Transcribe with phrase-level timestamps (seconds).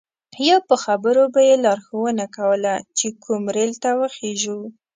[0.49, 4.59] یا په خبرو به یې لارښوونه کوله چې کوم ریل ته وخیژو.